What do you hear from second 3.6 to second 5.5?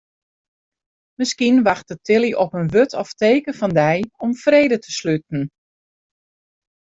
dy om frede te sluten.